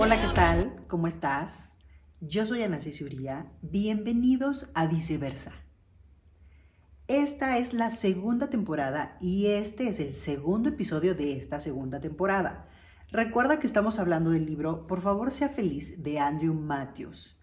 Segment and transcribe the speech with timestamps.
[0.00, 0.84] Hola, ¿qué tal?
[0.86, 1.78] ¿Cómo estás?
[2.20, 3.50] Yo soy Ana Uría.
[3.62, 5.50] Bienvenidos a Viceversa.
[7.08, 12.68] Esta es la segunda temporada y este es el segundo episodio de esta segunda temporada.
[13.10, 17.36] Recuerda que estamos hablando del libro Por favor sea feliz de Andrew Matthews.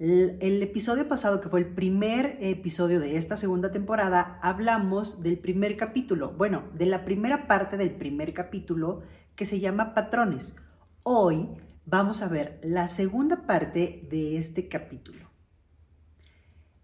[0.00, 5.76] El, episodio pasado, que fue el primer episodio de esta segunda temporada, hablamos del primer
[5.76, 9.02] capítulo, bueno, de la primera parte del primer capítulo
[9.36, 10.56] que se llama Patrones.
[11.04, 11.48] Hoy
[11.84, 15.30] vamos a ver la segunda parte de este capítulo.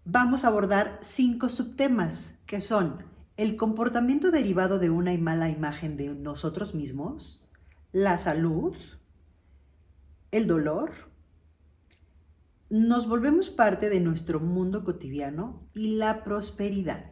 [0.05, 3.05] Vamos a abordar cinco subtemas que son
[3.37, 7.47] el comportamiento derivado de una mala imagen de nosotros mismos,
[7.91, 8.75] la salud,
[10.31, 11.09] el dolor,
[12.69, 17.11] nos volvemos parte de nuestro mundo cotidiano y la prosperidad.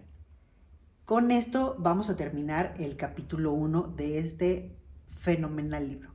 [1.04, 4.78] Con esto vamos a terminar el capítulo 1 de este
[5.08, 6.12] fenomenal libro.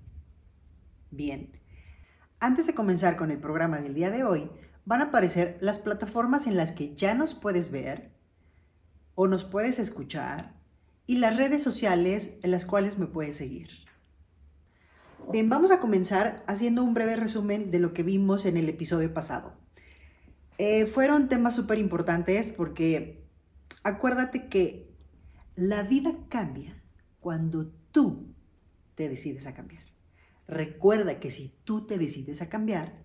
[1.10, 1.61] Bien,
[2.42, 4.50] antes de comenzar con el programa del día de hoy,
[4.84, 8.10] van a aparecer las plataformas en las que ya nos puedes ver
[9.14, 10.52] o nos puedes escuchar
[11.06, 13.68] y las redes sociales en las cuales me puedes seguir.
[15.30, 19.14] Bien, vamos a comenzar haciendo un breve resumen de lo que vimos en el episodio
[19.14, 19.54] pasado.
[20.58, 23.24] Eh, fueron temas súper importantes porque
[23.84, 24.92] acuérdate que
[25.54, 26.82] la vida cambia
[27.20, 28.34] cuando tú
[28.96, 29.81] te decides a cambiar.
[30.52, 33.02] Recuerda que si tú te decides a cambiar,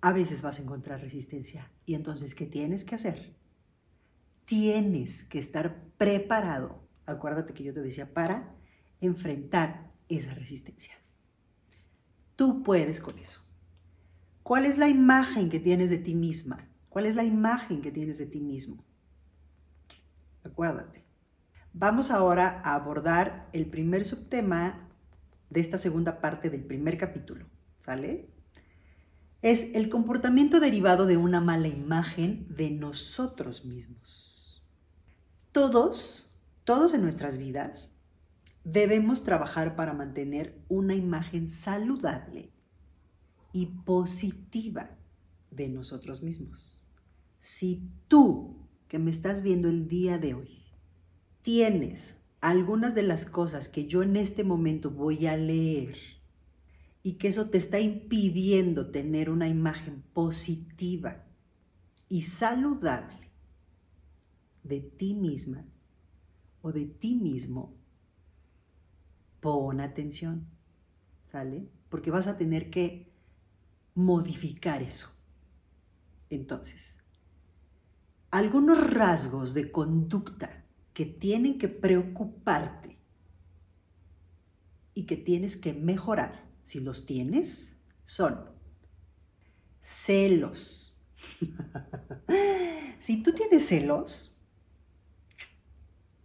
[0.00, 1.72] a veces vas a encontrar resistencia.
[1.86, 3.34] Y entonces, ¿qué tienes que hacer?
[4.44, 8.54] Tienes que estar preparado, acuérdate que yo te decía, para
[9.00, 10.94] enfrentar esa resistencia.
[12.36, 13.40] Tú puedes con eso.
[14.44, 16.68] ¿Cuál es la imagen que tienes de ti misma?
[16.88, 18.84] ¿Cuál es la imagen que tienes de ti mismo?
[20.44, 21.02] Acuérdate.
[21.72, 24.89] Vamos ahora a abordar el primer subtema
[25.50, 27.46] de esta segunda parte del primer capítulo.
[27.80, 28.30] ¿Sale?
[29.42, 34.64] Es el comportamiento derivado de una mala imagen de nosotros mismos.
[35.52, 38.00] Todos, todos en nuestras vidas
[38.64, 42.52] debemos trabajar para mantener una imagen saludable
[43.52, 44.90] y positiva
[45.50, 46.84] de nosotros mismos.
[47.40, 50.64] Si tú, que me estás viendo el día de hoy,
[51.42, 55.96] tienes algunas de las cosas que yo en este momento voy a leer
[57.02, 61.24] y que eso te está impidiendo tener una imagen positiva
[62.08, 63.30] y saludable
[64.62, 65.64] de ti misma
[66.62, 67.74] o de ti mismo,
[69.40, 70.46] pon atención,
[71.32, 71.68] ¿sale?
[71.88, 73.10] Porque vas a tener que
[73.94, 75.10] modificar eso.
[76.28, 76.98] Entonces,
[78.30, 80.59] algunos rasgos de conducta
[81.00, 82.98] que tienen que preocuparte
[84.92, 88.50] y que tienes que mejorar, si los tienes, son
[89.80, 90.94] celos.
[92.98, 94.36] si tú tienes celos,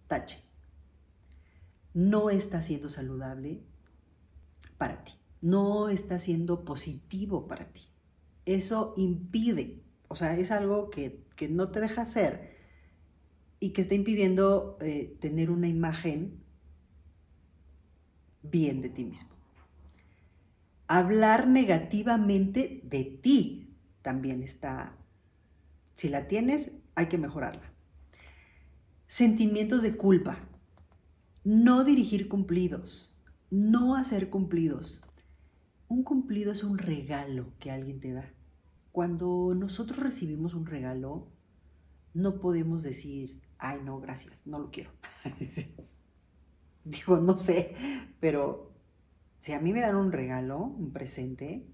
[0.08, 0.44] tache
[1.94, 3.64] no está siendo saludable
[4.78, 7.88] para ti, no está siendo positivo para ti.
[8.46, 12.55] Eso impide, o sea, es algo que, no te deja hacer
[13.66, 16.44] y que está impidiendo eh, tener una imagen
[18.44, 19.32] bien de ti mismo.
[20.88, 24.96] Hablar negativamente de ti también está,
[25.96, 27.74] si la tienes, hay que mejorarla.
[29.08, 30.48] Sentimientos de culpa,
[31.44, 33.18] no dirigir cumplidos,
[33.50, 35.02] no hacer cumplidos.
[35.88, 38.32] Un cumplido es un regalo que alguien te da.
[38.92, 41.32] Cuando nosotros recibimos un regalo,
[42.14, 44.92] no podemos decir, ay, no, gracias, no lo quiero.
[46.84, 47.76] Digo, no sé,
[48.20, 48.72] pero
[49.40, 51.66] si a mí me dan un regalo, un presente,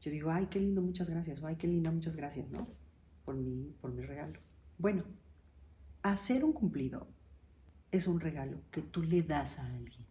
[0.00, 2.68] yo digo, ay, qué lindo, muchas gracias, o ay, qué linda, muchas gracias, ¿no?
[3.24, 4.38] Por mi, por mi regalo.
[4.78, 5.04] Bueno,
[6.02, 7.06] hacer un cumplido
[7.90, 10.04] es un regalo que tú le das a alguien.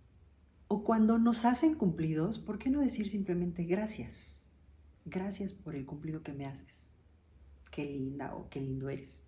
[0.67, 4.53] O cuando nos hacen cumplidos, ¿por qué no decir simplemente gracias?
[5.05, 6.89] Gracias por el cumplido que me haces.
[7.69, 9.27] Qué linda o qué lindo eres.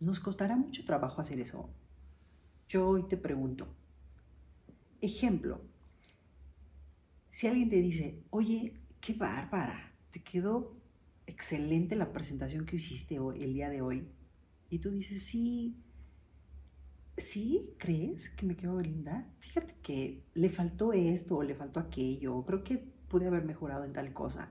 [0.00, 1.70] Nos costará mucho trabajo hacer eso.
[2.68, 3.68] Yo hoy te pregunto,
[5.00, 5.60] ejemplo,
[7.30, 10.76] si alguien te dice, oye, qué bárbara, te quedó
[11.26, 14.08] excelente la presentación que hiciste hoy, el día de hoy,
[14.70, 15.76] y tú dices, sí,
[17.16, 17.74] ¿sí?
[17.78, 19.26] ¿Crees que me quedó linda?
[19.38, 22.44] Fíjate que le faltó esto o le faltó aquello.
[22.44, 24.50] Creo que pude haber mejorado en tal cosa.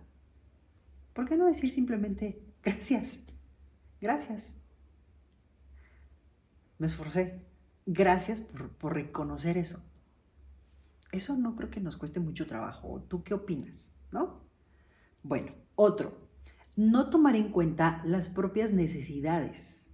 [1.13, 3.27] ¿Por qué no decir simplemente gracias?
[4.01, 4.57] Gracias.
[6.79, 7.45] Me esforcé.
[7.85, 9.83] Gracias por, reconocer eso.
[11.11, 13.05] Eso no creo que nos cueste mucho trabajo.
[13.09, 13.97] ¿Tú qué opinas?
[14.11, 14.41] ¿No?
[15.21, 16.29] Bueno, otro.
[16.75, 19.87] No tomar en cuenta las propias necesidades.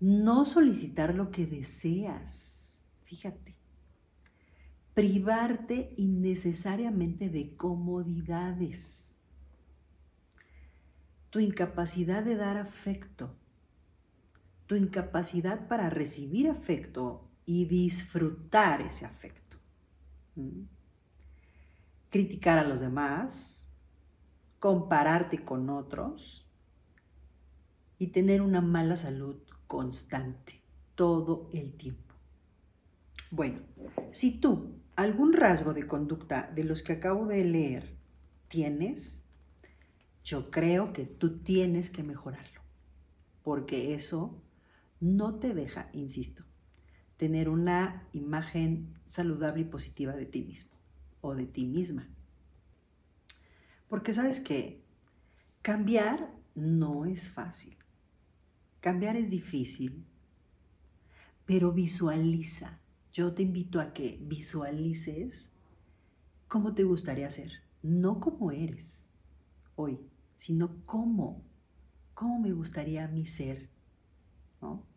[0.00, 2.80] No solicitar lo que deseas.
[3.02, 3.54] Fíjate.
[4.94, 9.16] Privarte innecesariamente de comodidades.
[11.28, 13.36] Tu incapacidad de dar afecto.
[14.72, 19.58] Tu incapacidad para recibir afecto y disfrutar ese afecto.
[20.34, 20.62] ¿Mm?
[22.08, 23.68] Criticar a los demás,
[24.60, 26.46] compararte con otros
[27.98, 29.36] y tener una mala salud
[29.66, 30.62] constante
[30.94, 32.14] todo el tiempo.
[33.30, 33.60] Bueno,
[34.10, 37.94] si tú algún rasgo de conducta de los que acabo de leer
[38.48, 39.26] tienes,
[40.24, 42.62] yo creo que tú tienes que mejorarlo,
[43.42, 44.41] porque eso
[45.02, 46.44] no te deja, insisto,
[47.16, 50.70] tener una imagen saludable y positiva de ti mismo
[51.20, 52.08] o de ti misma.
[53.88, 54.80] Porque sabes que
[55.60, 57.76] cambiar no es fácil.
[58.80, 60.04] Cambiar es difícil,
[61.46, 62.78] pero visualiza.
[63.12, 65.50] Yo te invito a que visualices
[66.46, 69.10] cómo te gustaría ser, no cómo eres
[69.74, 69.98] hoy,
[70.36, 71.42] sino cómo,
[72.14, 73.68] cómo me gustaría mí ser,
[74.60, 74.91] ¿no?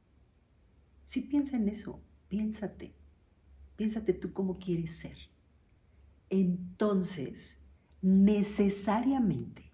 [1.06, 2.96] Si piensa en eso, piénsate,
[3.76, 5.16] piénsate tú cómo quieres ser.
[6.32, 7.62] Entonces,
[8.02, 9.72] necesariamente,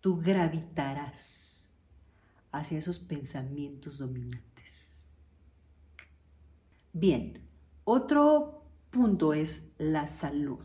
[0.00, 1.72] tú gravitarás
[2.50, 5.08] hacia esos pensamientos dominantes.
[6.92, 7.40] Bien,
[7.84, 10.64] otro punto es la salud.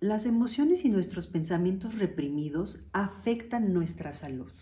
[0.00, 4.52] Las emociones y nuestros pensamientos reprimidos afectan nuestra salud.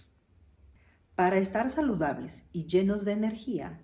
[1.17, 3.81] Para estar saludables y llenos de energía,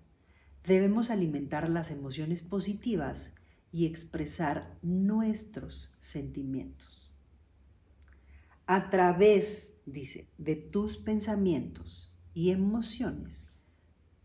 [0.67, 3.37] Debemos alimentar las emociones positivas
[3.73, 7.13] y expresar nuestros sentimientos.
[8.67, 13.51] A través, dice, de tus pensamientos y emociones,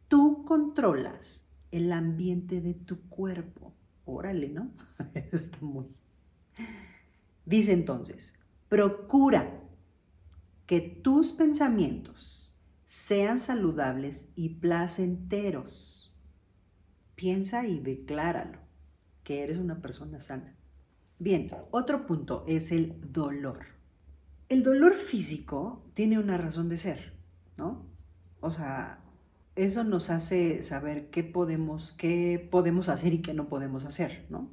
[0.07, 3.73] tú controlas el ambiente de tu cuerpo.
[4.05, 4.71] Órale, ¿no?
[5.13, 5.87] Eso está muy...
[7.45, 8.39] Dice entonces,
[8.69, 9.61] procura
[10.65, 12.51] que tus pensamientos
[12.85, 15.94] sean saludables y placenteros
[17.15, 18.59] Piensa y decláralo,
[19.23, 20.55] que eres una persona sana.
[21.17, 23.59] Bien, otro punto es el dolor.
[24.49, 27.13] El dolor físico tiene una razón de ser,
[27.57, 27.85] ¿no?
[28.41, 28.99] O sea,
[29.55, 34.51] eso nos hace saber qué podemos, qué podemos hacer y qué no podemos hacer, ¿no?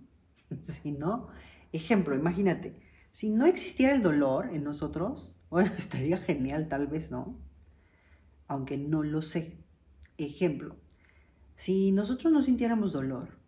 [0.62, 1.28] Si no,
[1.72, 2.80] ejemplo, imagínate,
[3.10, 7.36] si no existiera el dolor en nosotros, bueno, estaría genial tal vez, ¿no?
[8.48, 9.58] Aunque no lo sé.
[10.18, 10.76] Ejemplo,
[11.62, 13.38] si nosotros no sintiéramos dolor,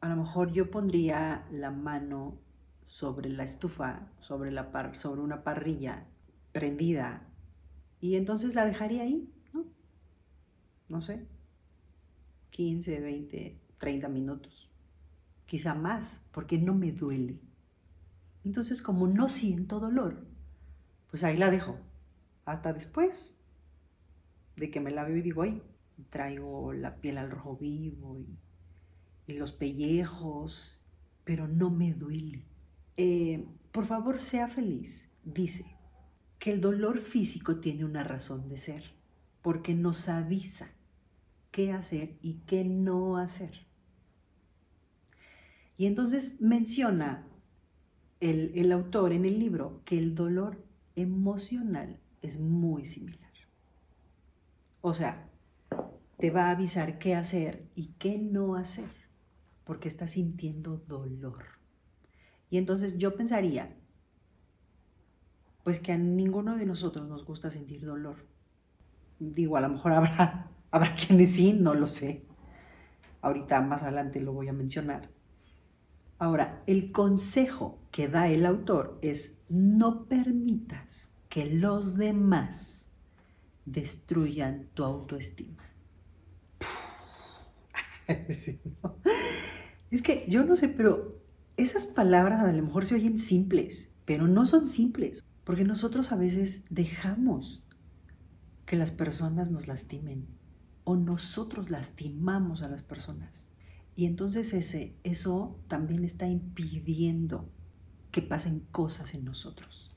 [0.00, 2.38] a lo mejor yo pondría la mano
[2.86, 4.72] sobre la estufa, sobre, la
[5.18, 6.06] una parrilla
[6.52, 7.28] prendida
[8.00, 9.66] y entonces la dejaría ahí, ¿no?
[10.88, 11.26] No sé,
[12.48, 14.70] 15, 20, 30 minutos,
[15.44, 17.38] quizá más, porque no me duele.
[18.42, 20.24] Entonces, como no siento dolor,
[21.10, 21.76] pues ahí la dejo,
[22.46, 23.38] hasta después
[24.56, 25.62] de que me la veo y digo, ay,
[26.10, 28.38] traigo la piel al rojo vivo y,
[29.28, 30.78] los pellejos,
[31.24, 32.44] pero no me duele.
[32.98, 35.10] Eh, por favor, sea feliz.
[35.24, 35.76] Dice
[36.38, 38.92] que el dolor físico tiene una razón de ser,
[39.40, 40.70] porque nos avisa
[41.50, 43.64] qué hacer y qué no hacer.
[45.78, 47.26] Y entonces menciona
[48.20, 50.62] el, el autor en el libro que el dolor
[50.94, 53.32] emocional es muy similar.
[54.80, 55.31] O sea,
[56.22, 58.88] te va a avisar qué hacer y qué no hacer,
[59.64, 61.42] porque estás sintiendo dolor.
[62.48, 63.76] Y entonces yo pensaría,
[65.64, 68.24] pues que a ninguno de nosotros nos gusta sentir dolor.
[69.18, 72.24] Digo, a lo mejor habrá, habrá quienes sí, no lo sé.
[73.20, 75.10] Ahorita más adelante lo voy a mencionar.
[76.20, 82.96] Ahora, el consejo que da el autor es no permitas que los demás
[83.64, 85.71] destruyan tu autoestima.
[89.90, 91.22] Es que yo no sé, pero
[91.58, 96.16] esas palabras a lo mejor se oyen simples, pero no son simples, porque nosotros a
[96.16, 97.62] veces dejamos
[98.64, 100.26] que las personas nos lastimen
[100.84, 103.52] o nosotros lastimamos a las personas.
[103.94, 107.50] Y entonces ese, eso también está impidiendo
[108.10, 109.94] que pasen cosas en nosotros.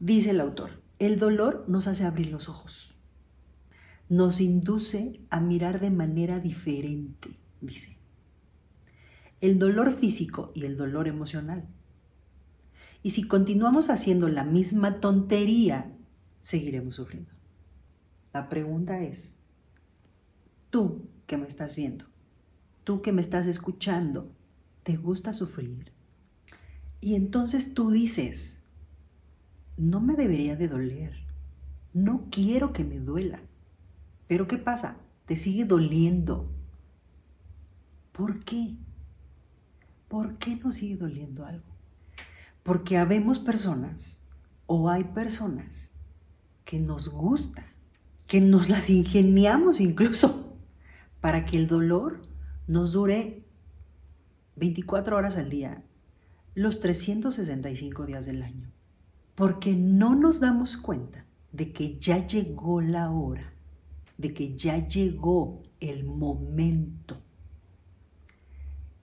[0.00, 2.99] Dice el autor, el dolor nos hace abrir los ojos
[4.10, 7.96] nos induce a mirar de manera diferente, dice.
[9.40, 11.66] el dolor físico y el dolor emocional.
[13.02, 15.96] Y si continuamos haciendo la misma tontería,
[16.42, 17.30] seguiremos sufriendo.
[18.34, 19.38] La pregunta es,
[20.68, 22.04] tú que me estás viendo,
[22.84, 24.30] tú que me estás escuchando,
[24.82, 25.92] ¿te gusta sufrir?
[27.00, 28.64] Y entonces tú dices,
[29.76, 31.14] no me debería de doler,
[31.94, 33.40] no quiero que me duela.
[34.30, 34.96] Pero ¿qué pasa?
[35.26, 36.48] Te sigue doliendo.
[38.12, 38.76] ¿Por qué?
[40.06, 41.66] ¿Por qué nos sigue doliendo algo?
[42.62, 44.28] Porque habemos personas
[44.66, 45.94] o hay personas
[46.64, 47.64] que nos gusta,
[48.28, 50.56] que nos las ingeniamos incluso
[51.20, 52.22] para que el dolor
[52.68, 53.48] nos dure
[54.54, 55.82] 24 horas al día,
[56.54, 58.70] los 365 días del año.
[59.34, 63.54] Porque no nos damos cuenta de que ya llegó la hora,
[64.20, 67.22] de que ya llegó el momento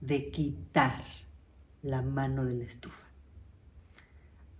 [0.00, 1.02] de quitar
[1.82, 3.04] la mano de la estufa.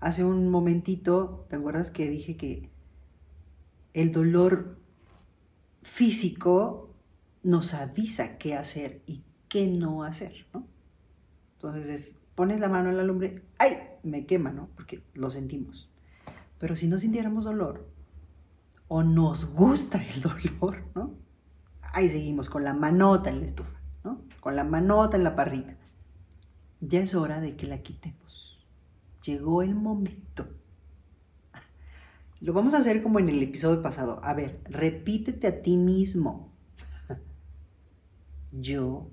[0.01, 2.71] Hace un momentito, ¿te acuerdas que dije que
[3.95, 4.81] el dolor
[5.83, 6.93] físico
[7.45, 10.67] nos avisa qué hacer y qué no hacer, ¿no?
[11.55, 13.75] Entonces pones la mano en la lumbre, ¡ay!
[14.03, 14.71] Me quema, ¿no?
[14.75, 15.89] Porque lo sentimos.
[16.59, 17.89] Pero si no sintiéramos dolor,
[18.89, 21.15] o nos gusta el dolor, ¿no?
[21.93, 24.23] Ahí seguimos con la manota en la estufa, ¿no?
[24.41, 25.77] Con la manota en la parrilla.
[26.81, 28.67] Ya es hora de que la quitemos.
[29.25, 30.47] Llegó el momento.
[32.41, 34.21] Lo vamos a hacer como en el episodio pasado.
[34.23, 36.53] A ver, repítete a ti mismo.
[38.53, 39.11] Yo,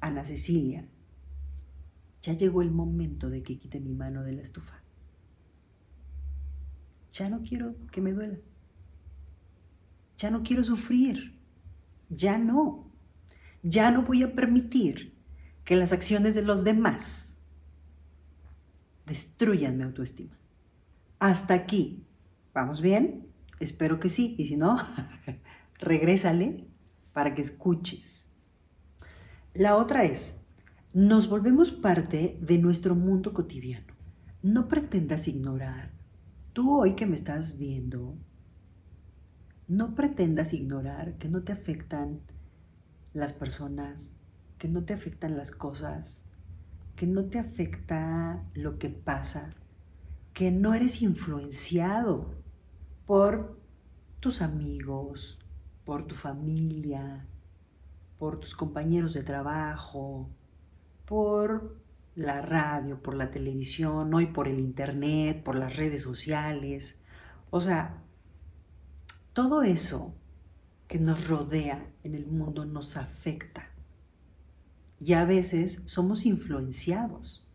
[0.00, 0.88] Ana Cecilia,
[2.22, 4.82] ya llegó el momento de que quite mi mano de la estufa.
[7.12, 8.38] Ya no quiero que me duela.
[10.18, 11.38] Ya no quiero sufrir.
[12.10, 12.90] Ya no.
[13.62, 15.16] Ya no voy a permitir
[15.64, 17.38] que las acciones de los demás
[19.06, 20.36] destruyan mi autoestima.
[21.18, 22.04] Hasta aquí.
[22.52, 23.28] ¿Vamos bien?
[23.60, 24.34] Espero que sí.
[24.38, 24.78] Y si no,
[25.78, 26.66] regrésale
[27.12, 28.28] para que escuches.
[29.54, 30.46] La otra es,
[30.92, 33.94] nos volvemos parte de nuestro mundo cotidiano.
[34.42, 35.92] No pretendas ignorar.
[36.52, 38.16] Tú hoy que me estás viendo,
[39.68, 42.20] no pretendas ignorar que no te afectan
[43.12, 44.18] las personas,
[44.56, 46.24] que no te afectan las cosas,
[46.96, 49.54] que no te afecta lo que pasa,
[50.32, 52.34] que no eres influenciado
[53.06, 53.60] por
[54.20, 55.38] tus amigos,
[55.84, 57.26] por tu familia,
[58.18, 60.30] por tus compañeros de trabajo,
[61.04, 61.78] por
[62.14, 67.04] la radio, por la televisión, hoy por el internet, por las redes sociales.
[67.50, 68.02] O sea,
[69.38, 70.16] todo eso
[70.88, 73.70] que nos rodea en el mundo nos afecta.
[74.98, 77.46] Y a veces somos influenciados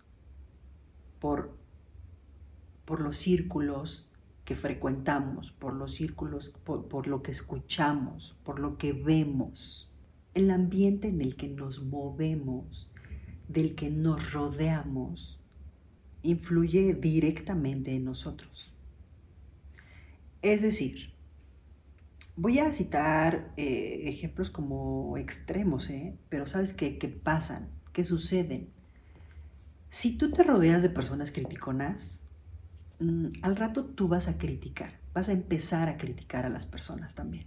[1.20, 1.58] por,
[2.86, 4.10] por los círculos
[4.46, 9.92] que frecuentamos, por los círculos, por, por lo que escuchamos, por lo que vemos.
[10.36, 12.90] El ambiente en el que nos movemos,
[13.50, 15.38] del que nos rodeamos,
[16.22, 18.72] influye directamente en nosotros.
[20.42, 21.13] Es decir,
[22.36, 26.18] Voy a citar eh, ejemplos como extremos, ¿eh?
[26.30, 28.70] pero sabes qué, qué pasan, qué suceden.
[29.92, 32.30] Si tú te rodeas de personas criticonas,
[33.00, 37.14] mm, al rato tú vas a criticar, vas a empezar a criticar a las personas
[37.14, 37.46] también.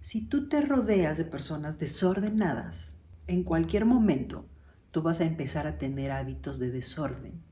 [0.00, 4.46] Si tú te rodeas de personas desordenadas, en cualquier momento
[4.90, 7.42] tú vas a empezar a tener hábitos de desorden.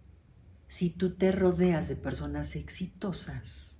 [0.69, 3.80] Si tú te rodeas de personas exitosas,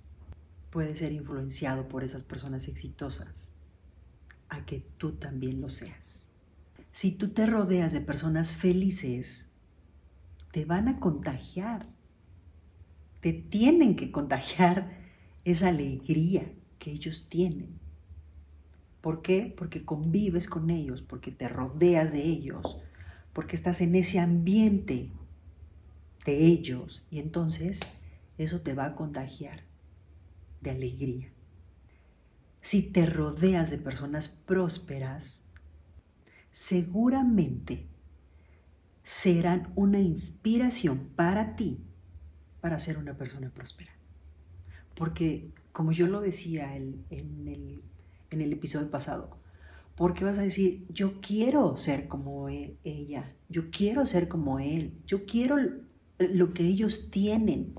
[0.71, 3.53] puede ser influenciado por esas personas exitosas
[4.49, 6.31] a que tú también lo seas.
[6.91, 9.49] Si tú te rodeas de personas felices,
[10.51, 11.87] te van a contagiar.
[13.19, 14.97] Te tienen que contagiar
[15.45, 17.79] esa alegría que ellos tienen.
[19.01, 19.53] ¿Por qué?
[19.55, 22.77] Porque convives con ellos, porque te rodeas de ellos,
[23.33, 25.11] porque estás en ese ambiente
[26.25, 27.79] de ellos y entonces
[28.37, 29.70] eso te va a contagiar
[30.61, 31.29] de alegría.
[32.61, 35.45] Si te rodeas de personas prósperas,
[36.51, 37.87] seguramente
[39.03, 41.83] serán una inspiración para ti
[42.61, 43.91] para ser una persona próspera.
[44.95, 47.81] Porque, como yo lo decía en, el,
[48.29, 49.37] en el episodio pasado,
[49.95, 54.93] porque vas a decir, yo quiero ser como e, ella, yo quiero ser como él,
[55.05, 55.57] yo quiero
[56.19, 57.73] lo que ellos tienen,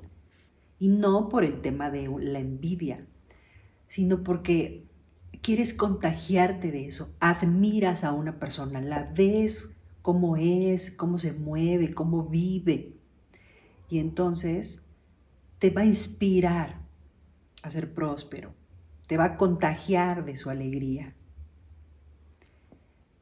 [0.83, 3.07] y no por el tema de la envidia,
[3.87, 4.85] sino porque
[5.41, 7.15] quieres contagiarte de eso.
[7.21, 12.97] Admiras a una persona, la ves cómo es, cómo se mueve, cómo vive.
[13.91, 14.89] Y entonces
[15.61, 16.81] te va a inspirar
[17.63, 18.53] a ser próspero,
[19.07, 21.15] te va a contagiar de su alegría.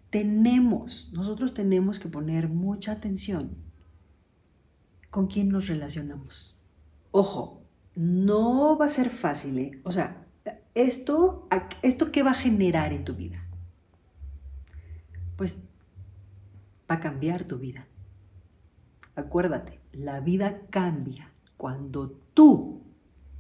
[0.09, 3.51] Tenemos, nosotros tenemos que poner mucha atención
[5.11, 6.57] con quién nos relacionamos.
[7.13, 7.63] Ojo,
[7.95, 9.81] no va a ser fácil, ¿eh?
[9.85, 10.27] O sea,
[10.75, 11.49] esto,
[11.83, 13.45] ¿esto qué va a generar en tu vida?
[15.37, 15.65] Pues
[16.91, 17.87] va a cambiar tu vida.
[19.17, 22.83] Acuérdate, la vida cambia cuando tú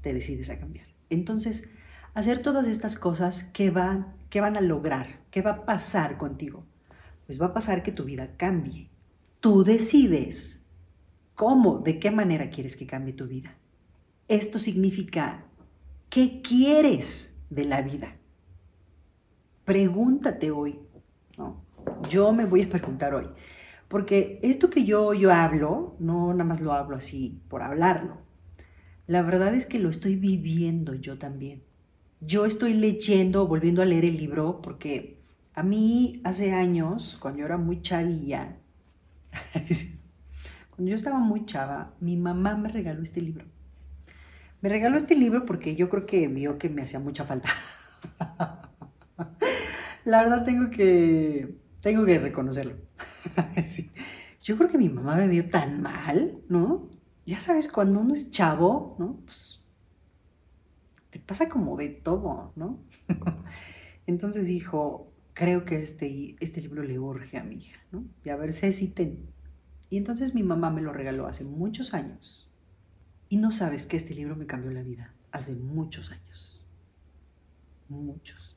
[0.02, 0.86] te decides a cambiar.
[1.08, 1.70] Entonces,
[2.14, 5.20] hacer todas estas cosas, ¿qué van, qué van a lograr?
[5.30, 6.64] ¿Qué va a pasar contigo?
[7.26, 8.90] Pues va a pasar que tu vida cambie.
[9.40, 10.66] Tú decides
[11.34, 13.56] cómo, de qué manera quieres que cambie tu vida.
[14.30, 15.42] Esto significa,
[16.08, 18.14] ¿qué quieres de la vida?
[19.64, 20.78] Pregúntate hoy,
[21.36, 21.64] ¿no?
[22.08, 23.26] Yo me voy a preguntar hoy,
[23.88, 28.18] porque esto que yo, yo hablo, no nada más lo hablo así por hablarlo.
[29.08, 31.64] La verdad es que lo estoy viviendo yo también.
[32.20, 35.18] Yo estoy leyendo, volviendo a leer el libro, porque
[35.54, 38.58] a mí hace años, cuando yo era muy chavilla,
[40.70, 43.44] cuando yo estaba muy chava, mi mamá me regaló este libro.
[44.60, 47.48] Me regaló este libro porque yo creo que vio que me hacía mucha falta.
[50.04, 52.74] La verdad tengo que, tengo que reconocerlo.
[54.42, 56.88] Yo creo que mi mamá me vio tan mal, ¿no?
[57.26, 59.20] Ya sabes, cuando uno es chavo, ¿no?
[59.24, 59.62] Pues
[61.10, 62.80] te pasa como de todo, ¿no?
[64.06, 68.04] Entonces dijo, creo que este, este libro le urge a mi hija, ¿no?
[68.24, 69.28] Y a ver, si ten.
[69.90, 72.49] Y entonces mi mamá me lo regaló hace muchos años.
[73.30, 76.60] Y no sabes que este libro me cambió la vida hace muchos años.
[77.88, 78.56] Muchos.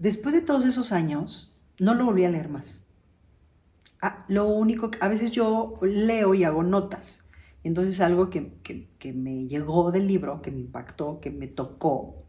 [0.00, 2.88] Después de todos esos años, no lo volví a leer más.
[4.02, 7.28] Ah, lo único que a veces yo leo y hago notas.
[7.62, 8.50] Entonces algo que,
[9.14, 12.24] me llegó del libro, que me impactó, que me tocó,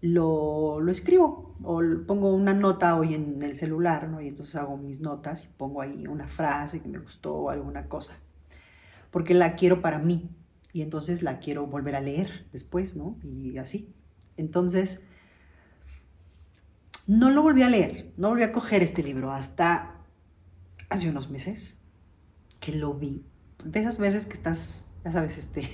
[0.00, 4.20] lo, lo, escribo o pongo una nota hoy en el celular, ¿no?
[4.20, 7.88] Y entonces hago mis notas y pongo ahí una frase que me gustó o alguna
[7.88, 8.18] cosa.
[9.14, 10.28] Porque la quiero para mí
[10.72, 13.16] y entonces la quiero volver a leer después, ¿no?
[13.22, 13.94] Y así.
[14.36, 15.06] Entonces,
[17.06, 20.04] no lo volví a leer, no volví a coger este libro hasta
[20.88, 21.84] hace unos meses
[22.58, 23.24] que lo vi.
[23.64, 25.68] De esas veces que estás, ya sabes, este,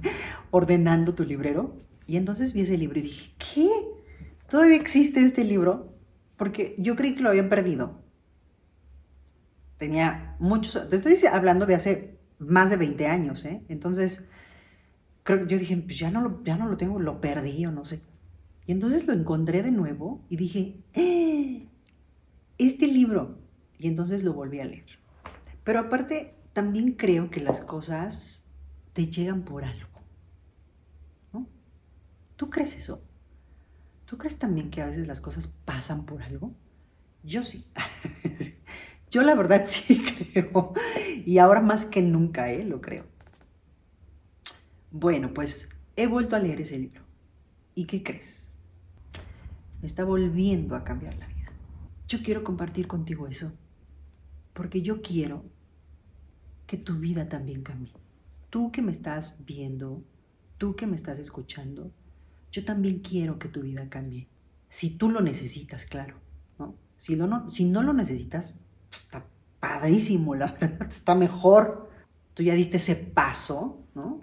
[0.50, 1.76] ordenando tu librero.
[2.06, 3.68] Y entonces vi ese libro y dije, ¿qué?
[4.48, 5.92] ¿Todavía existe este libro?
[6.38, 8.00] Porque yo creí que lo habían perdido.
[9.76, 13.62] Tenía muchos, te estoy hablando de hace más de 20 años, ¿eh?
[13.68, 14.30] Entonces,
[15.22, 17.84] creo, yo dije, pues ya no, lo, ya no lo tengo, lo perdí o no
[17.84, 18.00] sé.
[18.66, 21.68] Y entonces lo encontré de nuevo y dije, ¡Eh!
[22.58, 23.38] este libro.
[23.78, 24.86] Y entonces lo volví a leer.
[25.64, 28.50] Pero aparte, también creo que las cosas
[28.92, 30.00] te llegan por algo.
[31.32, 31.46] ¿no?
[32.36, 33.02] ¿Tú crees eso?
[34.06, 36.54] ¿Tú crees también que a veces las cosas pasan por algo?
[37.22, 37.66] Yo sí.
[39.16, 40.74] Yo la verdad sí creo.
[41.24, 42.66] Y ahora más que nunca, ¿eh?
[42.66, 43.06] Lo creo.
[44.90, 47.00] Bueno, pues he vuelto a leer ese libro.
[47.74, 48.60] ¿Y qué crees?
[49.80, 51.50] me está volviendo a cambiar la vida.
[52.08, 53.54] Yo quiero compartir contigo eso,
[54.52, 55.44] porque yo quiero
[56.66, 57.94] que tu vida también cambie.
[58.50, 60.04] Tú que me estás viendo,
[60.58, 61.90] tú que me estás escuchando,
[62.52, 64.28] yo también quiero que tu vida cambie.
[64.68, 66.16] Si tú lo necesitas, claro.
[66.98, 68.65] Si, no, si no lo necesitas,
[68.96, 69.26] pues está
[69.60, 71.90] padrísimo, la verdad, está mejor.
[72.32, 74.20] Tú ya diste ese paso, ¿no?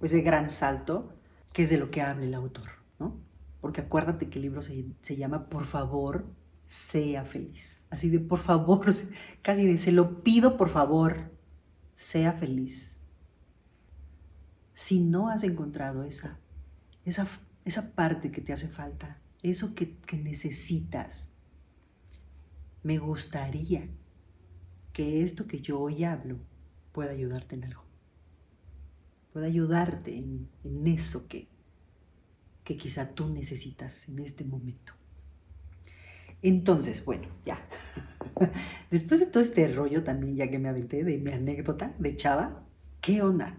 [0.00, 1.12] Ese gran salto,
[1.52, 3.20] que es de lo que habla el autor, ¿no?
[3.60, 6.26] porque acuérdate que el libro se, llama Por favor,
[6.66, 7.86] sea feliz.
[7.90, 8.86] Así de por favor,
[9.42, 11.32] casi de se lo pido por favor,
[11.94, 13.00] sea feliz.
[14.74, 16.38] Si no has encontrado esa,
[17.04, 17.26] esa,
[17.64, 21.30] esa parte que te hace falta, eso que, que necesitas,
[22.82, 23.88] me gustaría
[24.94, 26.38] que esto que yo hoy hablo
[26.92, 27.82] pueda ayudarte en algo.
[29.34, 30.48] Pueda ayudarte en,
[30.86, 31.48] eso que,
[32.62, 34.92] que quizá tú necesitas en este momento.
[36.42, 37.58] Entonces, bueno, ya.
[38.90, 42.64] Después de todo este rollo también, ya que me aventé de mi anécdota de Chava,
[43.00, 43.58] ¿qué onda?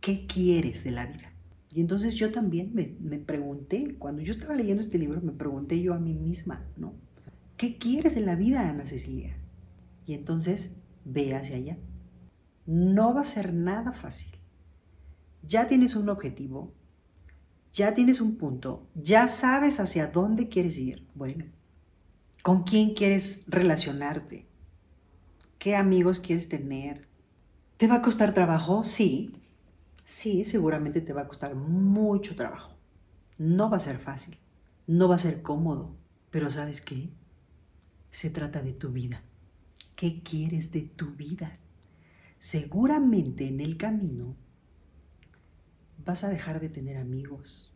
[0.00, 1.32] ¿Qué quieres de la vida?
[1.72, 5.80] Y entonces yo también me, me, pregunté, cuando yo estaba leyendo este libro, me pregunté
[5.80, 6.94] yo a mí misma, ¿no?
[7.56, 9.36] ¿Qué quieres de la vida, Ana Cecilia?
[10.06, 11.78] Y entonces ve hacia allá.
[12.66, 14.38] No va a ser nada fácil.
[15.42, 16.72] Ya tienes un objetivo,
[17.72, 21.06] ya tienes un punto, ya sabes hacia dónde quieres ir.
[21.14, 21.44] Bueno,
[22.44, 24.46] ¿Con quién quieres relacionarte?
[25.58, 27.08] ¿Qué amigos quieres tener?
[27.78, 28.84] ¿Te va a costar trabajo?
[28.84, 29.34] Sí.
[30.04, 32.76] Sí, seguramente te va a costar mucho trabajo.
[33.38, 34.36] No va a ser fácil.
[34.86, 35.96] No va a ser cómodo.
[36.30, 37.08] Pero ¿sabes qué?
[38.10, 39.22] Se trata de tu vida.
[39.96, 41.52] ¿Qué quieres de tu vida?
[42.38, 44.34] Seguramente en el camino
[46.04, 47.72] vas a dejar de tener amigos.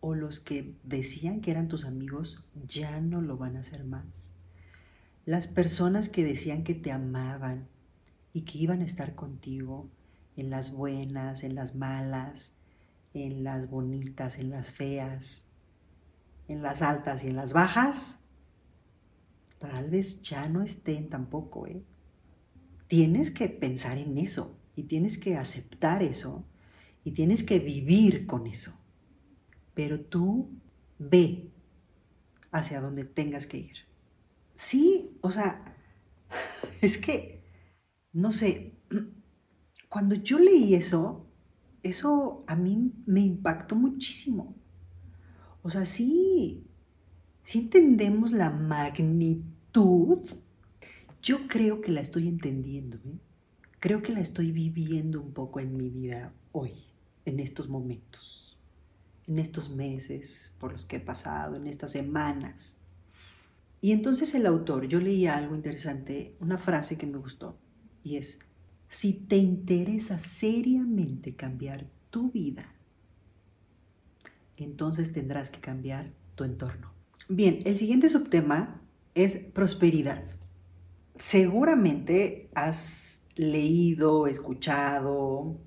[0.00, 4.34] O los que decían que eran tus amigos ya no lo van a hacer más.
[5.24, 7.66] Las personas que decían que te amaban
[8.32, 9.88] y que iban a estar contigo
[10.36, 12.56] en las buenas, en las malas,
[13.12, 15.46] en las bonitas, en las feas,
[16.48, 18.23] en las altas y en las bajas,
[19.68, 21.66] tal vez ya no estén tampoco.
[21.66, 21.82] ¿eh?
[22.86, 26.44] Tienes que pensar en eso y tienes que aceptar eso
[27.02, 28.78] y tienes que vivir con eso.
[29.74, 30.50] Pero tú
[30.98, 31.50] ve
[32.52, 33.76] hacia donde tengas que ir.
[34.54, 35.76] Sí, o sea,
[36.80, 37.42] es que,
[38.12, 38.74] no sé,
[39.88, 41.26] cuando yo leí eso,
[41.82, 44.54] eso a mí me impactó muchísimo.
[45.62, 46.66] O sea, sí,
[47.42, 49.53] sí entendemos la magnitud.
[51.24, 52.98] Yo creo que la estoy entendiendo.
[52.98, 53.18] ¿eh?
[53.80, 56.72] Creo que la estoy viviendo un poco en mi vida hoy,
[57.24, 58.58] en estos momentos,
[59.26, 62.76] en estos meses por los que he pasado, en estas semanas.
[63.80, 67.56] Y entonces el autor, yo leía algo interesante, una frase que me gustó,
[68.02, 68.40] y es,
[68.88, 72.74] si te interesa seriamente cambiar tu vida,
[74.58, 76.92] entonces tendrás que cambiar tu entorno.
[77.30, 78.83] Bien, el siguiente subtema
[79.14, 80.22] es prosperidad.
[81.16, 85.60] Seguramente has leído, escuchado,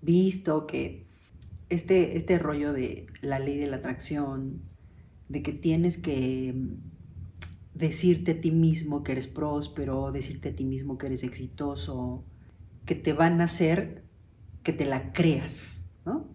[0.00, 1.06] visto que
[1.68, 4.62] este, este rollo de la ley de la atracción,
[5.28, 10.64] de que tienes que mm, decirte a ti mismo que eres próspero, decirte a ti
[10.64, 12.24] mismo que eres exitoso,
[12.86, 14.04] que te van a hacer
[14.62, 16.28] que te la creas, ¿no?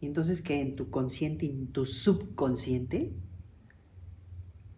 [0.00, 3.14] Y entonces que en tu consciente y en tu subconsciente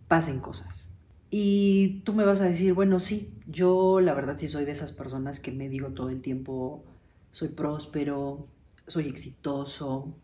[0.09, 0.95] pasen cosas.
[1.31, 4.93] Y tú me vas a decir, bueno, sí, yo la verdad sí soy de esas
[4.93, 6.85] personas que me digo todo el tiempo,
[7.33, 8.47] soy próspero,
[8.87, 10.15] soy exitoso,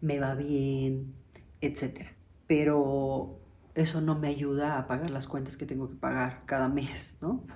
[0.00, 1.14] me va bien,
[1.60, 2.12] etcétera
[2.52, 3.38] pero
[3.74, 7.46] eso no me ayuda a pagar las cuentas que tengo que pagar cada mes, ¿no?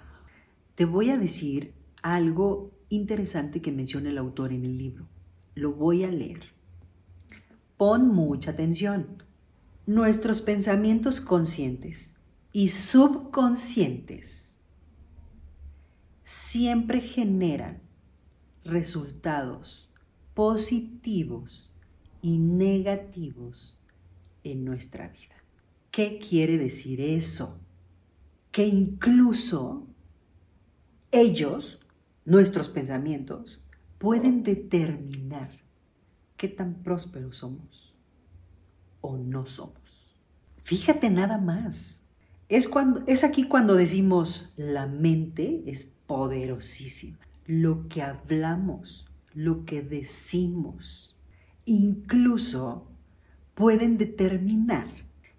[0.75, 5.07] Te voy a decir algo interesante que menciona el autor en el libro.
[5.55, 6.55] Lo voy a leer.
[7.77, 9.23] Pon mucha atención.
[9.87, 12.17] Nuestros pensamientos conscientes
[12.51, 14.59] y subconscientes
[16.25, 17.81] siempre generan
[18.65, 19.89] resultados
[20.35, 21.71] positivos
[22.21, 23.79] y negativos
[24.43, 25.37] en nuestra vida.
[25.93, 27.61] ¿Qué quiere decir eso?
[28.51, 29.87] Que incluso
[31.13, 31.79] ellos,
[32.25, 33.65] nuestros pensamientos,
[33.99, 35.53] pueden determinar
[36.37, 37.86] qué tan prósperos somos
[39.07, 40.25] o no somos.
[40.65, 42.03] Fíjate nada más.
[42.49, 47.19] Es, cuando, es aquí cuando decimos la mente es poderosísima.
[47.47, 51.15] Lo que hablamos, lo que decimos,
[51.65, 52.89] incluso
[53.55, 54.89] pueden determinar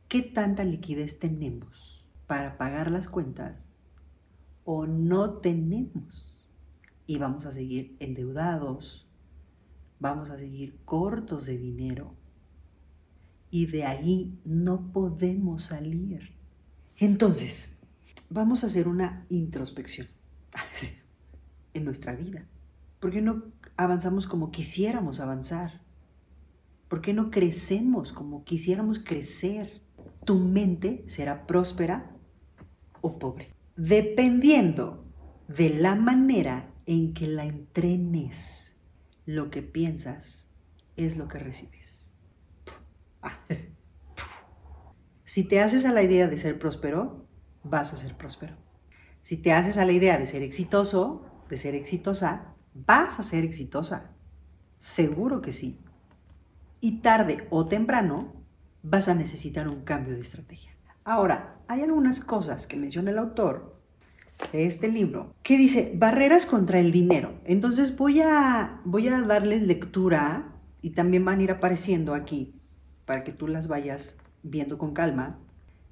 [0.08, 3.80] qué tanta liquidez tenemos para pagar las cuentas
[4.64, 6.48] o no tenemos.
[7.06, 9.06] Y vamos a seguir endeudados,
[10.00, 12.16] vamos a seguir cortos de dinero
[13.50, 16.34] y de ahí no podemos salir.
[16.98, 17.80] Entonces,
[18.30, 20.08] vamos a hacer una introspección
[21.74, 22.46] en nuestra vida.
[23.00, 23.44] ¿Por qué no
[23.76, 25.82] avanzamos como quisiéramos avanzar?
[26.88, 29.82] ¿Por qué no crecemos como quisiéramos crecer?
[30.26, 32.12] Tu mente será próspera
[33.02, 35.06] o pobre, dependiendo
[35.48, 38.76] de la manera en que la entrenes.
[39.26, 40.52] Lo que piensas
[40.96, 42.07] es lo que recibes.
[43.22, 43.34] Ah.
[45.24, 47.28] Si te haces a la idea de ser próspero,
[47.64, 48.56] vas a ser próspero.
[49.22, 53.44] Si te haces a la idea de ser exitoso, de ser exitosa, vas a ser
[53.44, 54.14] exitosa.
[54.78, 55.82] Seguro que sí
[56.80, 58.34] y tarde o temprano
[58.84, 60.72] vas a necesitar un cambio de estrategia.
[61.04, 63.82] Ahora, hay algunas cosas que menciona el autor
[64.52, 67.42] de este libro que dice barreras contra el dinero.
[67.46, 72.57] Entonces voy a, voy a darles lectura y también van a ir apareciendo aquí
[73.08, 75.40] para que tú las vayas viendo con calma.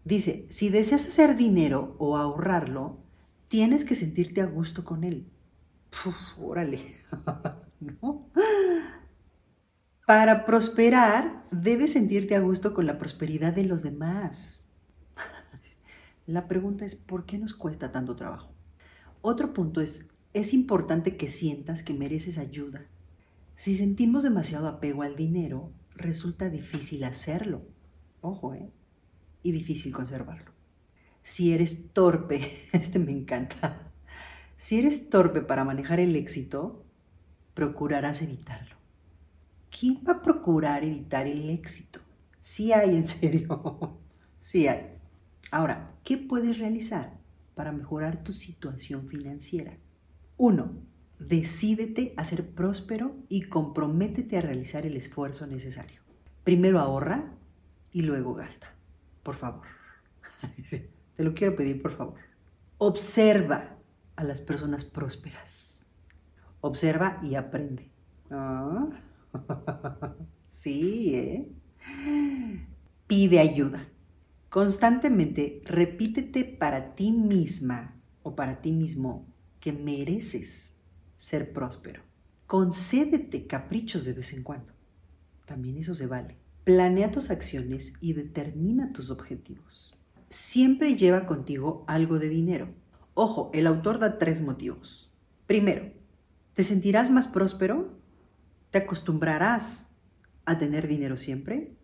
[0.03, 2.99] Dice, si deseas hacer dinero o ahorrarlo,
[3.47, 5.25] tienes que sentirte a gusto con él.
[6.37, 6.81] órale.
[7.79, 8.27] ¿No?
[10.05, 14.65] Para prosperar, debes sentirte a gusto con la prosperidad de los demás.
[16.27, 18.51] La pregunta es, ¿por qué nos cuesta tanto trabajo?
[19.21, 22.85] Otro punto es, es importante que sientas que mereces ayuda.
[23.55, 27.63] Si sentimos demasiado apego al dinero, resulta difícil hacerlo.
[28.21, 28.69] Ojo, ¿eh?
[29.43, 30.51] Y difícil conservarlo.
[31.23, 33.91] Si eres torpe, este me encanta.
[34.57, 36.85] Si eres torpe para manejar el éxito,
[37.53, 38.75] procurarás evitarlo.
[39.77, 41.99] ¿Quién va a procurar evitar el éxito?
[42.39, 43.99] Sí hay, en serio.
[44.39, 44.99] Sí hay.
[45.49, 47.17] Ahora, ¿qué puedes realizar
[47.55, 49.75] para mejorar tu situación financiera?
[50.37, 50.83] Uno,
[51.27, 56.01] decídete a ser próspero y comprométete a realizar el esfuerzo necesario.
[56.43, 57.31] Primero ahorra
[57.91, 58.73] y luego gasta.
[59.23, 59.65] Por favor.
[60.69, 62.19] Te lo quiero pedir, por favor.
[62.77, 63.77] Observa
[64.15, 65.87] a las personas prósperas.
[66.61, 67.89] Observa y aprende.
[70.47, 71.49] Sí, ¿eh?
[73.07, 73.89] Pide ayuda.
[74.47, 79.27] Constantemente repítete para ti misma o para ti mismo
[79.59, 80.74] que mereces
[81.17, 82.01] ser próspero.
[82.47, 84.73] Concédete caprichos de vez en cuando.
[85.45, 86.37] También eso se vale.
[86.63, 89.95] Planea tus acciones y determina tus objetivos.
[90.29, 92.69] Siempre lleva contigo algo de dinero.
[93.13, 95.11] Ojo, el autor da tres motivos.
[95.47, 95.91] Primero,
[96.53, 97.97] ¿te sentirás más próspero?
[98.71, 99.91] ¿Te acostumbrarás
[100.45, 101.75] a tener dinero siempre?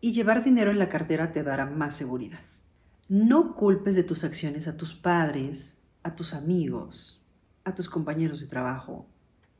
[0.00, 2.40] y llevar dinero en la cartera te dará más seguridad.
[3.08, 7.17] No culpes de tus acciones a tus padres, a tus amigos,
[7.68, 9.06] a tus compañeros de trabajo,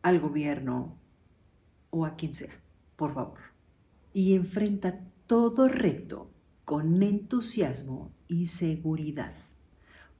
[0.02, 0.98] al gobierno
[1.90, 2.60] o a quien sea,
[2.96, 3.38] por favor.
[4.12, 6.30] Y enfrenta todo reto
[6.64, 9.34] con entusiasmo y seguridad,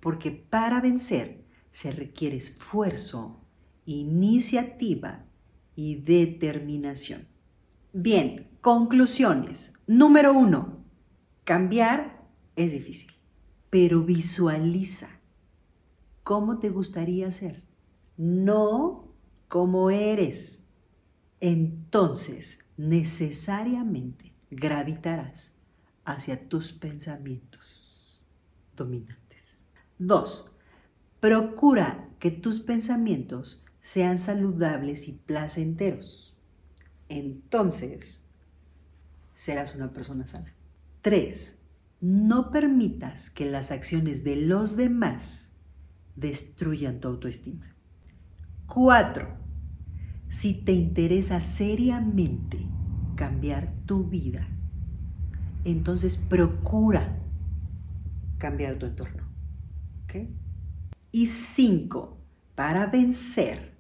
[0.01, 3.41] porque para vencer se requiere esfuerzo,
[3.85, 5.25] iniciativa
[5.75, 7.27] y determinación.
[7.93, 9.75] Bien, conclusiones.
[9.87, 10.85] Número uno,
[11.45, 13.13] cambiar es difícil,
[13.71, 15.09] pero visualiza
[16.23, 17.63] cómo te gustaría ser,
[18.19, 19.09] no
[19.49, 20.67] cómo eres.
[21.41, 25.55] Entonces, necesariamente gravitarás
[26.05, 28.23] hacia tus pensamientos
[28.77, 29.69] dominantes.
[29.99, 30.51] Dos,
[31.21, 36.35] procura que tus pensamientos sean saludables y placenteros
[37.09, 38.25] entonces
[39.35, 40.55] serás una persona sana.
[41.03, 41.59] Tres,
[42.01, 45.53] no permitas que las acciones de los demás
[46.17, 47.75] destruyan tu autoestima.
[48.69, 49.27] Cuatro,
[50.29, 52.59] si te interesa seriamente
[53.17, 54.47] cambiar tu vida,
[55.65, 57.19] entonces procura
[58.37, 59.23] cambiar tu entorno.
[61.11, 62.19] Y cinco,
[62.55, 63.75] para vencer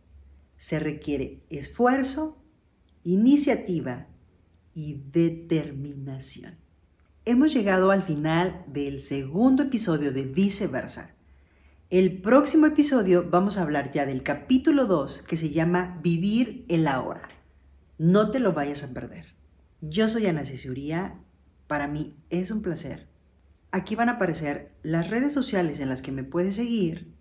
[0.57, 2.42] se requiere esfuerzo,
[3.05, 4.07] iniciativa
[4.72, 6.57] y determinación.
[7.27, 11.17] Hemos llegado al final del segundo episodio de Viceversa.
[11.90, 16.87] El próximo episodio vamos a hablar ya del capítulo 2 que se llama Vivir el
[16.87, 17.27] ahora.
[17.96, 19.33] No te lo vayas a perder.
[19.81, 21.18] Yo soy Ana Cesuría.
[21.66, 23.09] Para mí es un placer.
[23.70, 27.14] Aquí van a aparecer las redes sociales en las que me puedes seguir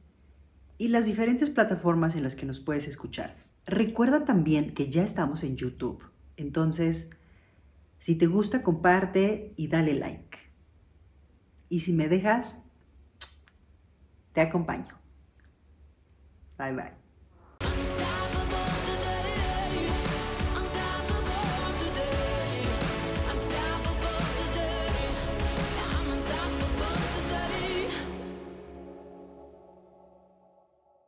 [0.78, 3.38] y las diferentes plataformas en las que nos puedes escuchar.
[3.66, 6.04] Recuerda también que ya estamos en YouTube.
[6.36, 7.12] Entonces,
[8.00, 10.40] si te gusta, comparte y dale like.
[11.70, 12.67] Y si me dejas,
[14.38, 14.94] te acompaño.
[16.60, 16.97] Bye bye.